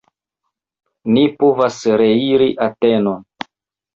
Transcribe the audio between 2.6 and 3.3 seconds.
Atenon!